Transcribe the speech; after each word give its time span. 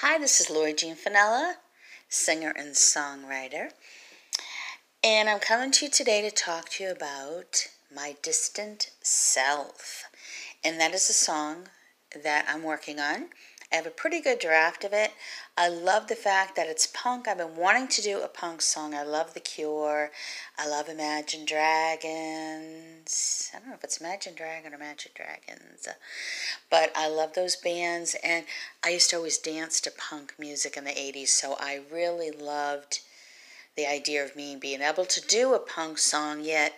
Hi, 0.00 0.16
this 0.16 0.40
is 0.40 0.48
Lori 0.48 0.74
Jean 0.74 0.94
Finella, 0.94 1.54
singer 2.08 2.52
and 2.56 2.76
songwriter. 2.76 3.70
And 5.02 5.28
I'm 5.28 5.40
coming 5.40 5.72
to 5.72 5.86
you 5.86 5.90
today 5.90 6.22
to 6.22 6.30
talk 6.30 6.68
to 6.68 6.84
you 6.84 6.92
about 6.92 7.66
My 7.92 8.14
Distant 8.22 8.90
Self. 9.02 10.04
And 10.62 10.78
that 10.78 10.94
is 10.94 11.10
a 11.10 11.12
song 11.12 11.66
that 12.14 12.46
I'm 12.48 12.62
working 12.62 13.00
on. 13.00 13.30
I 13.70 13.76
have 13.76 13.86
a 13.86 13.90
pretty 13.90 14.20
good 14.20 14.38
draft 14.38 14.82
of 14.82 14.94
it. 14.94 15.12
I 15.56 15.68
love 15.68 16.06
the 16.06 16.14
fact 16.14 16.56
that 16.56 16.68
it's 16.68 16.86
punk. 16.86 17.28
I've 17.28 17.36
been 17.36 17.54
wanting 17.54 17.88
to 17.88 18.00
do 18.00 18.22
a 18.22 18.28
punk 18.28 18.62
song. 18.62 18.94
I 18.94 19.02
love 19.02 19.34
The 19.34 19.40
Cure. 19.40 20.10
I 20.56 20.66
love 20.66 20.88
Imagine 20.88 21.44
Dragons. 21.44 23.50
I 23.54 23.58
don't 23.58 23.68
know 23.68 23.74
if 23.74 23.84
it's 23.84 23.98
Imagine 23.98 24.34
Dragon 24.34 24.72
or 24.72 24.76
Imagine 24.76 25.12
Dragons, 25.14 25.86
but 26.70 26.92
I 26.96 27.08
love 27.08 27.34
those 27.34 27.56
bands. 27.56 28.16
And 28.24 28.46
I 28.82 28.88
used 28.88 29.10
to 29.10 29.16
always 29.16 29.36
dance 29.36 29.82
to 29.82 29.90
punk 29.90 30.32
music 30.38 30.78
in 30.78 30.84
the 30.84 30.90
80s, 30.90 31.28
so 31.28 31.54
I 31.60 31.82
really 31.92 32.30
loved 32.30 33.00
the 33.76 33.86
idea 33.86 34.24
of 34.24 34.34
me 34.34 34.56
being 34.56 34.80
able 34.80 35.04
to 35.04 35.20
do 35.20 35.52
a 35.52 35.58
punk 35.58 35.98
song, 35.98 36.40
yet 36.40 36.72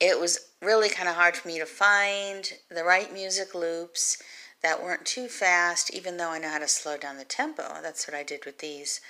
it 0.00 0.18
was 0.18 0.48
really 0.62 0.88
kind 0.88 1.08
of 1.08 1.14
hard 1.14 1.36
for 1.36 1.46
me 1.46 1.58
to 1.58 1.66
find 1.66 2.54
the 2.70 2.84
right 2.84 3.12
music 3.12 3.54
loops 3.54 4.20
that 4.64 4.82
weren't 4.82 5.04
too 5.04 5.28
fast, 5.28 5.92
even 5.92 6.16
though 6.16 6.30
I 6.30 6.38
know 6.38 6.48
how 6.48 6.58
to 6.58 6.66
slow 6.66 6.96
down 6.96 7.18
the 7.18 7.24
tempo. 7.24 7.62
That's 7.82 8.08
what 8.08 8.16
I 8.16 8.22
did 8.22 8.46
with 8.46 8.60
these. 8.60 9.02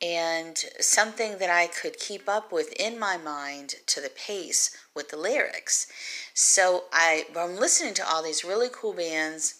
And 0.00 0.56
something 0.78 1.38
that 1.38 1.50
I 1.50 1.66
could 1.66 1.98
keep 1.98 2.28
up 2.28 2.52
with 2.52 2.72
in 2.78 2.96
my 2.96 3.16
mind 3.16 3.74
to 3.86 4.00
the 4.00 4.08
pace 4.08 4.70
with 4.94 5.08
the 5.08 5.16
lyrics. 5.16 5.88
So 6.34 6.84
I, 6.92 7.26
I'm 7.36 7.56
listening 7.56 7.94
to 7.94 8.08
all 8.08 8.22
these 8.22 8.44
really 8.44 8.68
cool 8.72 8.92
bands 8.92 9.56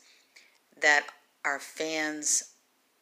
that 0.80 1.06
are 1.44 1.58
fans 1.58 2.54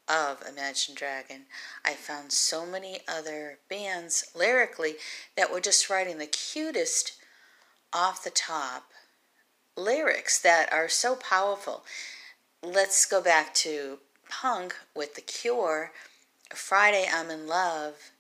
of 0.09 0.43
Imagine 0.49 0.95
Dragon. 0.95 1.43
I 1.85 1.93
found 1.93 2.33
so 2.33 2.65
many 2.65 3.01
other 3.07 3.59
bands 3.69 4.25
lyrically 4.35 4.95
that 5.37 5.53
were 5.53 5.61
just 5.61 5.91
writing 5.91 6.17
the 6.17 6.27
cutest 6.27 7.19
off 7.93 8.25
the 8.25 8.31
top 8.31 8.93
lyrics 9.79 10.41
that 10.41 10.73
are 10.73 10.89
so 10.89 11.15
powerful. 11.17 11.85
Let's 12.63 13.07
go 13.07 13.23
back 13.23 13.55
to 13.55 13.99
punk 14.29 14.75
with 14.95 15.15
The 15.15 15.21
Cure. 15.21 15.93
Friday 16.55 17.07
I'm 17.13 17.31
in 17.31 17.47
Love 17.47 18.11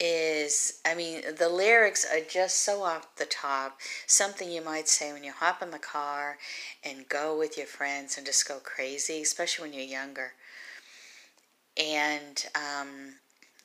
is, 0.00 0.80
I 0.84 0.94
mean, 0.94 1.22
the 1.38 1.48
lyrics 1.48 2.04
are 2.04 2.20
just 2.20 2.62
so 2.62 2.82
off 2.82 3.14
the 3.16 3.26
top. 3.26 3.78
Something 4.06 4.50
you 4.50 4.62
might 4.62 4.88
say 4.88 5.12
when 5.12 5.24
you 5.24 5.32
hop 5.32 5.62
in 5.62 5.70
the 5.70 5.78
car 5.78 6.38
and 6.82 7.08
go 7.08 7.38
with 7.38 7.56
your 7.56 7.66
friends 7.66 8.16
and 8.16 8.26
just 8.26 8.48
go 8.48 8.58
crazy, 8.58 9.22
especially 9.22 9.68
when 9.68 9.78
you're 9.78 9.86
younger. 9.86 10.32
And 11.76 12.44
um, 12.54 13.14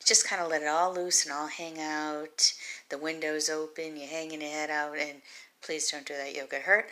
just 0.06 0.28
kind 0.28 0.42
of 0.42 0.50
let 0.50 0.62
it 0.62 0.68
all 0.68 0.94
loose 0.94 1.26
and 1.26 1.34
all 1.34 1.48
hang 1.48 1.80
out. 1.80 2.54
The 2.90 2.98
windows 2.98 3.50
open, 3.50 3.98
you're 3.98 4.08
hanging 4.08 4.42
your 4.42 4.50
head 4.50 4.70
out, 4.70 4.98
and 4.98 5.22
Please 5.62 5.90
don't 5.92 6.06
do 6.06 6.16
that, 6.16 6.36
you'll 6.36 6.48
get 6.48 6.64
hurt. 6.64 6.90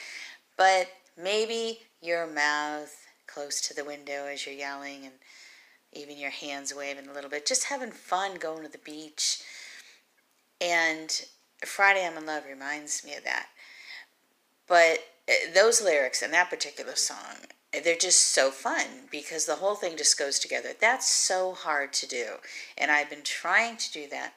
But 0.57 0.87
maybe 1.21 1.79
your 2.01 2.27
mouth 2.27 2.93
close 3.27 3.61
to 3.61 3.73
the 3.73 3.85
window 3.85 4.25
as 4.25 4.45
you're 4.45 4.55
yelling 4.55 5.03
and 5.03 5.13
even 5.93 6.17
your 6.17 6.31
hands 6.31 6.73
waving 6.75 7.07
a 7.07 7.13
little 7.13 7.29
bit, 7.29 7.45
just 7.45 7.65
having 7.65 7.91
fun 7.91 8.35
going 8.35 8.63
to 8.63 8.71
the 8.71 8.77
beach. 8.77 9.41
And 10.59 11.09
Friday 11.65 12.05
I'm 12.05 12.17
in 12.17 12.25
Love 12.25 12.43
reminds 12.47 13.05
me 13.05 13.15
of 13.15 13.23
that. 13.23 13.47
But 14.67 14.99
eh, 15.27 15.51
those 15.53 15.81
lyrics 15.81 16.21
in 16.21 16.31
that 16.31 16.49
particular 16.49 16.95
song, 16.95 17.47
they're 17.71 17.95
just 17.95 18.33
so 18.33 18.51
fun 18.51 19.07
because 19.11 19.45
the 19.45 19.55
whole 19.55 19.75
thing 19.75 19.97
just 19.97 20.17
goes 20.17 20.39
together. 20.39 20.69
That's 20.79 21.07
so 21.07 21.53
hard 21.53 21.93
to 21.93 22.07
do. 22.07 22.25
And 22.77 22.91
I've 22.91 23.09
been 23.09 23.23
trying 23.23 23.77
to 23.77 23.91
do 23.91 24.07
that 24.09 24.33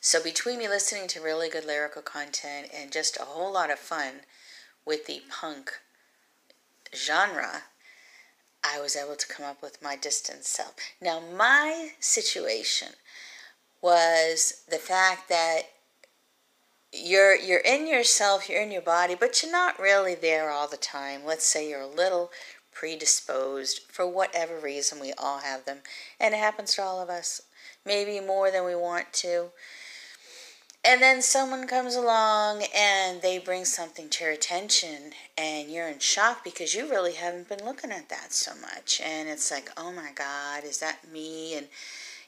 so, 0.00 0.22
between 0.22 0.58
me 0.58 0.68
listening 0.68 1.08
to 1.08 1.20
really 1.20 1.48
good 1.48 1.64
lyrical 1.64 2.02
content 2.02 2.68
and 2.74 2.92
just 2.92 3.16
a 3.16 3.24
whole 3.24 3.52
lot 3.52 3.70
of 3.70 3.78
fun 3.78 4.20
with 4.84 5.06
the 5.06 5.22
punk 5.28 5.72
genre, 6.94 7.64
I 8.64 8.80
was 8.80 8.96
able 8.96 9.16
to 9.16 9.26
come 9.26 9.44
up 9.44 9.62
with 9.62 9.82
my 9.82 9.96
distant 9.96 10.44
self. 10.44 10.74
Now, 11.00 11.20
my 11.20 11.90
situation 12.00 12.88
was 13.82 14.62
the 14.68 14.78
fact 14.78 15.28
that 15.28 15.62
you're 16.92 17.36
you're 17.36 17.60
in 17.60 17.86
yourself, 17.86 18.48
you're 18.48 18.62
in 18.62 18.72
your 18.72 18.82
body, 18.82 19.14
but 19.14 19.42
you're 19.42 19.52
not 19.52 19.78
really 19.78 20.14
there 20.14 20.50
all 20.50 20.68
the 20.68 20.76
time. 20.76 21.24
Let's 21.24 21.44
say 21.44 21.68
you're 21.68 21.80
a 21.80 21.86
little 21.86 22.30
predisposed 22.72 23.80
for 23.90 24.06
whatever 24.06 24.58
reason. 24.58 25.00
We 25.00 25.12
all 25.18 25.38
have 25.38 25.64
them, 25.64 25.78
and 26.20 26.34
it 26.34 26.38
happens 26.38 26.74
to 26.74 26.82
all 26.82 27.00
of 27.00 27.08
us. 27.08 27.42
Maybe 27.84 28.20
more 28.20 28.50
than 28.50 28.64
we 28.64 28.74
want 28.74 29.12
to. 29.14 29.50
And 30.88 31.02
then 31.02 31.20
someone 31.20 31.66
comes 31.66 31.96
along 31.96 32.62
and 32.74 33.20
they 33.20 33.38
bring 33.38 33.64
something 33.64 34.08
to 34.08 34.24
your 34.24 34.32
attention, 34.32 35.12
and 35.36 35.68
you're 35.68 35.88
in 35.88 35.98
shock 35.98 36.44
because 36.44 36.74
you 36.74 36.88
really 36.88 37.14
haven't 37.14 37.48
been 37.48 37.64
looking 37.64 37.90
at 37.90 38.08
that 38.08 38.32
so 38.32 38.52
much. 38.60 39.00
And 39.04 39.28
it's 39.28 39.50
like, 39.50 39.68
oh 39.76 39.90
my 39.90 40.12
God, 40.14 40.62
is 40.62 40.78
that 40.78 41.10
me? 41.12 41.56
And 41.56 41.66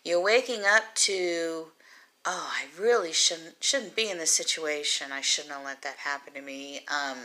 you're 0.05 0.21
waking 0.21 0.63
up 0.67 0.93
to, 0.97 1.67
oh, 2.27 2.51
I 2.53 2.65
really 2.81 3.13
shouldn't 3.13 3.63
shouldn't 3.63 3.95
be 3.95 4.11
in 4.11 4.19
this 4.19 4.35
situation. 4.35 5.13
I 5.13 5.21
shouldn't 5.21 5.55
have 5.55 5.65
let 5.65 5.83
that 5.83 5.99
happen 5.99 6.35
to 6.35 6.43
me. 6.43 6.81
Um, 6.89 7.19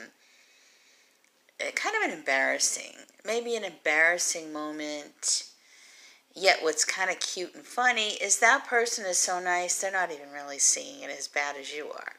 kind 1.59 1.95
of 1.95 2.11
an 2.11 2.17
embarrassing, 2.17 2.93
maybe 3.25 3.55
an 3.55 3.63
embarrassing 3.63 4.53
moment 4.53 5.45
Yet, 6.35 6.63
what's 6.63 6.83
kind 6.83 7.11
of 7.11 7.19
cute 7.19 7.53
and 7.53 7.63
funny 7.63 8.13
is 8.13 8.39
that 8.39 8.65
person 8.65 9.05
is 9.05 9.19
so 9.19 9.39
nice, 9.39 9.79
they're 9.79 9.91
not 9.91 10.11
even 10.11 10.31
really 10.31 10.57
seeing 10.57 11.01
it 11.03 11.11
as 11.11 11.27
bad 11.27 11.55
as 11.57 11.73
you 11.73 11.91
are. 11.91 12.13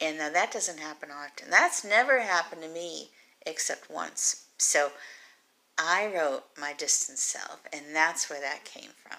And 0.00 0.18
now 0.18 0.30
that 0.30 0.52
doesn't 0.52 0.80
happen 0.80 1.10
often. 1.10 1.50
That's 1.50 1.84
never 1.84 2.20
happened 2.20 2.62
to 2.62 2.68
me 2.68 3.10
except 3.46 3.90
once. 3.90 4.46
So 4.58 4.90
I 5.78 6.10
wrote 6.12 6.44
My 6.58 6.72
Distant 6.72 7.18
Self, 7.18 7.60
and 7.72 7.94
that's 7.94 8.28
where 8.28 8.40
that 8.40 8.64
came 8.64 8.90
from. 9.02 9.18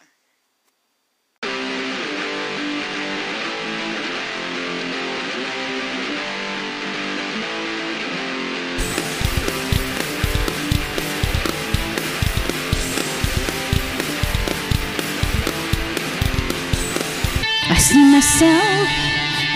See 17.75 18.03
myself 18.05 18.87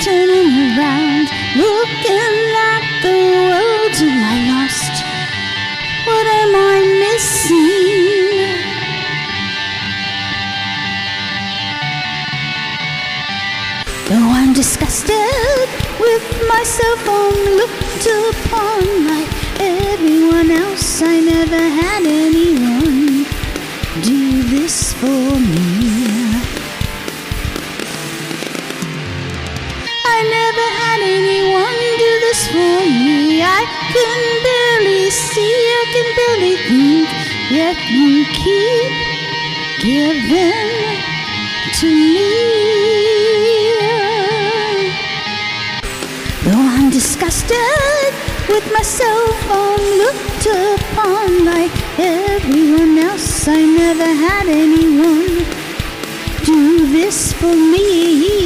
turning 0.04 0.50
around, 0.76 1.30
looking 1.56 2.36
at 2.74 2.84
the 3.02 3.16
world. 3.48 3.96
Am 4.02 4.24
I 4.24 4.38
lost? 4.52 4.96
What 6.08 6.28
am 6.28 6.56
I 6.56 6.78
missing? 7.04 8.02
Though 14.10 14.30
I'm 14.40 14.54
disgusted 14.54 15.68
with 16.00 16.26
myself, 16.50 17.00
I'm 17.08 17.36
looked 17.60 18.08
upon 18.08 18.41
had 30.92 31.02
anyone 31.04 31.80
do 32.04 32.12
this 32.26 32.48
for 32.48 32.76
me. 33.06 33.42
I 33.42 33.64
can 33.94 34.22
barely 34.48 35.10
see, 35.10 35.56
I 35.80 35.84
can 35.94 36.08
barely 36.20 36.56
think, 36.68 37.08
yet 37.60 37.78
you 37.98 38.26
keep 38.42 38.92
giving 39.88 40.72
to 41.80 41.88
me. 42.16 42.34
Though 46.44 46.66
I'm 46.76 46.90
disgusted 46.90 48.12
with 48.50 48.66
myself, 48.74 49.36
I'm 49.50 49.84
looked 50.04 50.46
upon 50.72 51.46
like 51.46 51.76
everyone 52.00 52.98
else. 52.98 53.48
I 53.48 53.62
never 53.82 54.10
had 54.26 54.48
anyone 54.48 55.46
do 56.44 56.92
this 56.92 57.32
for 57.32 57.56
me. 57.56 58.41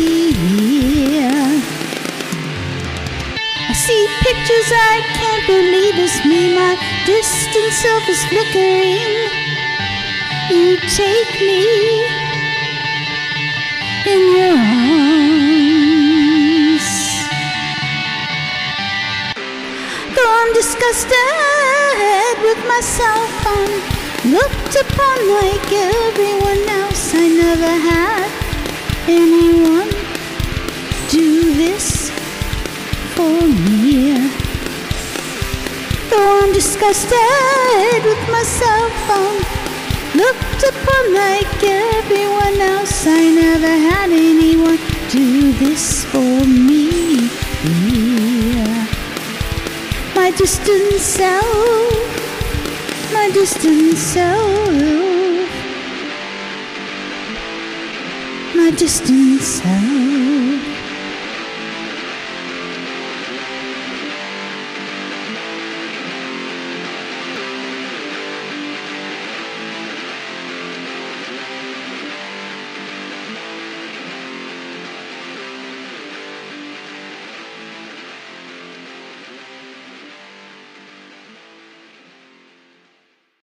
Pictures 4.45 4.71
I 4.71 5.01
can't 5.17 5.47
believe 5.47 5.97
it's 5.97 6.23
me. 6.25 6.53
My 6.55 6.77
distant 7.05 7.73
self 7.73 8.07
is 8.09 8.23
flickering. 8.25 8.99
You 10.49 10.77
take 10.77 11.41
me 11.41 12.05
in 14.05 14.21
your 14.37 14.57
arms. 14.57 15.65
Though 20.15 20.33
I'm 20.41 20.53
disgusted 20.53 22.35
with 22.43 22.59
myself, 22.67 23.29
I'm 23.47 23.95
Looked 24.25 24.75
upon 24.75 25.17
like 25.29 25.71
everyone 25.71 26.67
else. 26.67 27.13
I 27.13 27.27
never 27.27 27.73
had 27.89 28.27
anyone 29.07 29.64
Though 36.77 36.87
I'm 36.87 36.93
disgusted 36.93 38.03
with 38.03 38.29
myself, 38.29 38.91
I'm 39.09 39.37
looked 40.17 40.63
upon 40.63 41.13
like 41.13 41.63
everyone 41.63 42.59
else. 42.59 43.07
I 43.07 43.29
never 43.33 43.67
had 43.67 44.09
anyone 44.11 44.77
do 45.09 45.53
this 45.53 46.03
for 46.05 46.45
me. 46.45 47.29
My 50.15 50.31
distant 50.31 50.99
self, 50.99 51.43
my 53.13 53.29
distant 53.31 53.97
self, 53.97 55.49
my 58.53 58.71
distant 58.71 59.41
self. 59.41 60.74